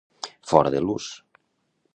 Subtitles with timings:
[0.51, 1.11] Fora de l'ús.